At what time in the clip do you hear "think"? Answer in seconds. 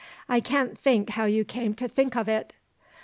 0.75-1.09, 1.87-2.15